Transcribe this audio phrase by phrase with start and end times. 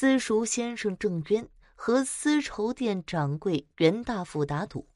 [0.00, 4.88] 私塾先生郑渊和丝绸店掌柜袁大富打赌，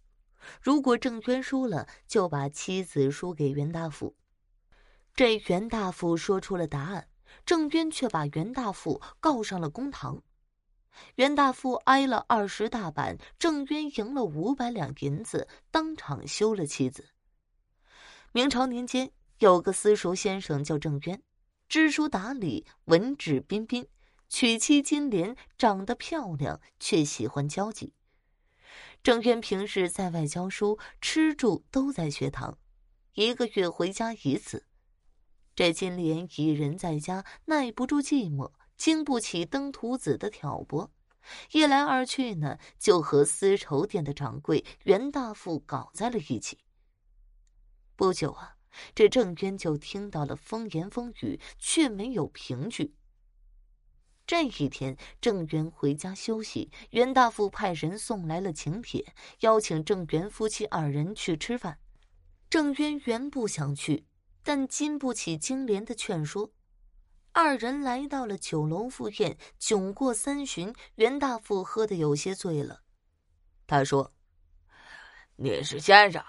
[0.63, 4.17] 如果郑渊输了，就把妻子输给袁大富。
[5.15, 7.07] 这袁大富说出了答案，
[7.45, 10.23] 郑渊却把袁大富告上了公堂。
[11.17, 17.11] 袁大富挨了二十大板，郑渊赢了五百两银子，当场休了妻子。
[18.33, 19.11] 明朝年间，
[19.41, 21.23] 有个私塾先生叫郑渊，
[21.69, 23.87] 知书达理，文质彬彬，
[24.29, 27.95] 娶妻金莲，长得漂亮，却喜欢交际。
[29.03, 32.59] 郑渊平时在外教书，吃住都在学堂，
[33.15, 34.67] 一个月回家一次。
[35.55, 38.53] 这金莲一人在家，耐不住寂寞。
[38.77, 40.91] 经不起登徒子的挑拨，
[41.53, 46.59] 一来二去呢，就和丝绸店的掌柜袁大富搞在了一起。
[47.95, 48.57] 不久啊，
[48.93, 52.97] 这郑渊就听到了风言风语，却没有凭据。
[54.27, 61.79] 这一天，郑渊回家休息，袁大富派人送来了请帖，邀请郑渊夫妻二人去吃饭。
[62.49, 64.07] 郑渊原不想去，
[64.43, 66.53] 但经不起金莲的劝说。
[67.33, 72.81] 二人来到了酒楼赴宴，酒过三巡，袁大富喝得有些醉了。
[73.67, 74.13] 他说
[75.37, 76.25] ：“你是先生，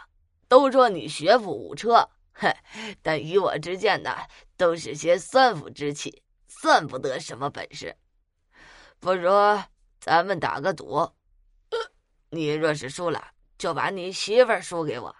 [0.47, 2.51] 都说你学富五车，嘿，
[3.01, 4.09] 但以我之见呢，
[4.57, 6.23] 都是些算府之气，
[6.59, 7.95] 算不得什么本事。
[8.99, 9.29] 不如
[9.99, 11.11] 咱们打个赌，
[12.29, 15.15] 你若是输了，就把你媳妇输给我；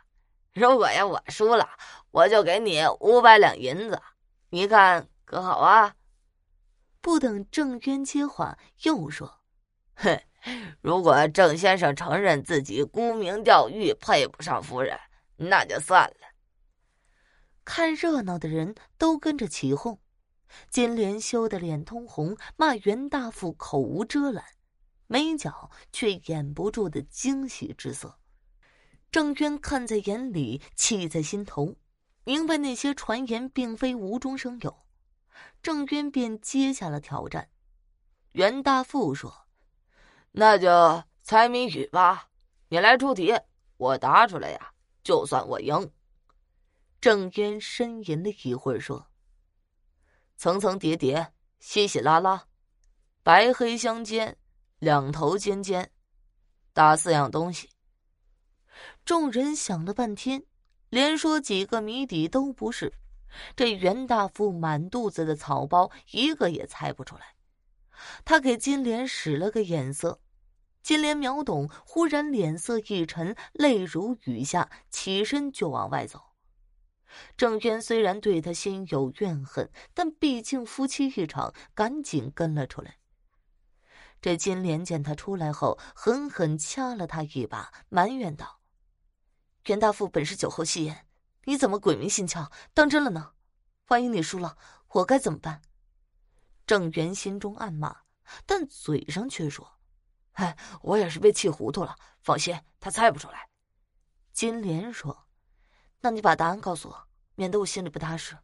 [0.53, 1.69] 如果要我输了，
[2.11, 4.02] 我就给你五百两银子。
[4.50, 5.95] 你看。”可好啊！
[7.02, 9.42] 不等郑渊接话，又说
[9.97, 10.22] ：“哼，
[10.81, 14.99] 如果郑先生承认自己沽名钓誉，配不上夫人，
[15.38, 16.27] 那就算了。”
[17.66, 19.99] 看热闹的人都跟着起哄，
[20.70, 24.44] 金莲羞得脸通红，骂袁大富口无遮拦，
[25.08, 28.20] 眉角却掩不住的惊喜之色。
[29.11, 31.76] 郑渊看在眼里，气在心头，
[32.23, 34.86] 明白那些传言并非无中生有。
[35.61, 37.49] 郑渊便接下了挑战。
[38.33, 39.48] 袁大富说
[40.33, 42.30] ：“那就猜谜语吧，
[42.67, 43.33] 你来出题，
[43.77, 44.73] 我答出来呀，
[45.04, 45.92] 就算我赢。”
[46.99, 49.08] 郑渊呻吟了一会儿说
[50.37, 52.45] ：“层层叠叠，稀稀拉拉，
[53.23, 54.37] 白黑相间，
[54.79, 55.91] 两头尖尖，
[56.73, 57.69] 打四样东西。”
[59.05, 60.43] 众人想了半天，
[60.89, 62.93] 连说几个谜底都不是。
[63.55, 67.35] 这袁大富满肚子的草包，一个也猜不出来。
[68.23, 70.19] 他给金莲使了个眼色，
[70.81, 76.21] 金莲秒懂，忽然脸色一沉，泪如雨下，起身就往外走。
[77.37, 82.98] 郑渊虽然对他心有怨恨，但毕竟夫妻一场，赶紧跟了出来。
[84.21, 88.59] 这金莲见他出来后，狠狠掐了他一把，埋怨道
[89.67, 91.05] ：“袁大富本是酒后戏言。”
[91.48, 93.33] 你怎么鬼迷心窍当真了呢？
[93.89, 94.58] 万一你输了，
[94.89, 95.61] 我该怎么办？
[96.65, 97.95] 郑源心中暗骂，
[98.47, 99.77] 但嘴上却说
[100.33, 101.95] ：“哎，我也是被气糊涂了。
[102.21, 103.47] 放心，他猜不出来。”
[104.33, 105.27] 金莲说
[106.02, 107.05] ：“那你把答案告诉我，
[107.35, 108.37] 免得我心里不踏实。”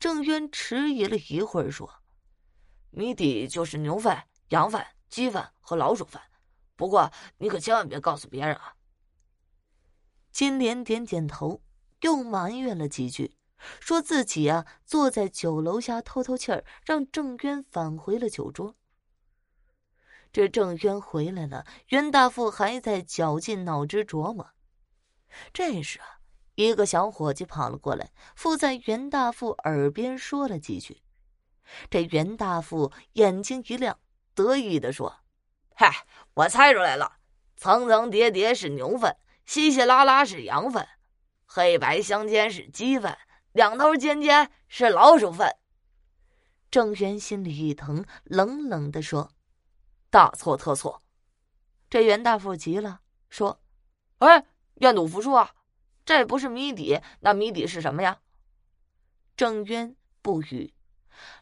[0.00, 2.02] 郑渊迟疑了一会儿说
[2.90, 4.16] ：“谜底就是牛粪、
[4.48, 6.20] 羊粪、鸡粪和老鼠粪，
[6.74, 8.74] 不过你可千万别告诉别人啊。”
[10.32, 11.62] 金莲点点头。
[12.02, 13.38] 又埋怨了几句，
[13.80, 18.76] 说自己啊坐在酒楼下透透气儿，让郑渊返回了酒桌。
[20.30, 24.50] 这郑渊回来了，袁大富还在绞尽脑汁琢磨。
[25.54, 26.20] 这时啊，
[26.56, 31.02] 一个小伙计跑了过来，附在袁大富耳边说了几句。
[31.90, 33.98] 这袁大富眼睛一亮，
[34.34, 35.20] 得意的说
[35.76, 37.18] ：“嗨，我猜出来了，
[37.56, 40.86] 层层叠叠是牛粪，稀稀拉拉是羊粪。”
[41.44, 43.16] 黑白相间是鸡粪，
[43.52, 45.54] 两头尖尖是老鼠粪。
[46.70, 49.30] 郑源心里一疼，冷冷的说
[50.08, 51.02] ：“大错特错！”
[51.90, 53.60] 这袁大富急了，说
[54.18, 55.52] ：“哎，愿赌服输啊！
[56.06, 58.22] 这不是谜底，那谜底是什么呀？”
[59.36, 60.72] 郑渊不语，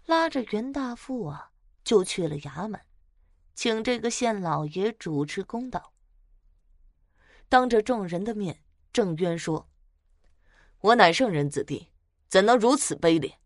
[0.06, 1.52] 拉着袁大富啊，
[1.84, 2.81] 就去了衙门，
[3.55, 5.93] 请这个县老爷主持公道。
[7.49, 9.69] 当着众人的面，郑渊说。
[10.81, 11.90] 我乃圣人子弟，
[12.28, 13.38] 怎能如此卑劣？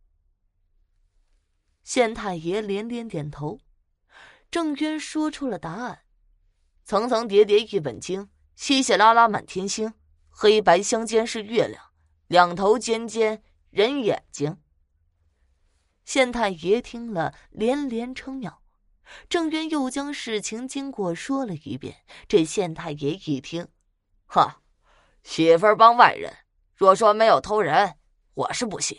[1.85, 3.61] 县太爷连连点头。
[4.50, 6.05] 郑渊说出了答案：
[6.85, 9.93] 层层叠叠一本经，稀稀拉拉满天星，
[10.40, 11.82] 黑白相间是月亮，
[12.29, 14.58] 两头尖尖人眼睛。
[16.05, 18.62] 县太爷听了连连称妙，
[19.29, 22.05] 郑渊又将事情经过说了一遍。
[22.29, 23.67] 这县太爷一听，
[24.26, 24.62] 哈，
[25.25, 26.32] 媳妇儿帮外人，
[26.76, 27.96] 若说没有偷人，
[28.34, 28.96] 我是不信。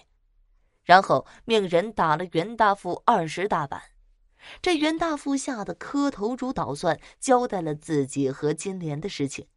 [0.83, 3.81] 然后命人打了袁大富二十大板。
[4.61, 9.47] 这袁大富吓得磕头如捣蒜，交代了自己和金莲的事情。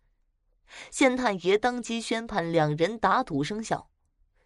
[0.91, 3.91] 县太爷当即宣判两人打赌生效，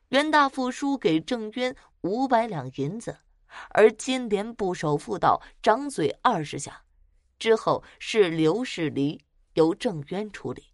[0.09, 3.19] 袁大富输给郑渊五百两银子，
[3.71, 6.83] 而金莲不守妇道，掌嘴二十下。
[7.39, 9.25] 之后是刘是离，
[9.55, 10.65] 由郑渊处理。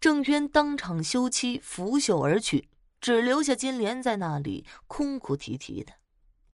[0.00, 2.68] 郑渊当场休妻，拂袖而去，
[3.00, 5.92] 只留下金莲在那里哭哭啼啼的。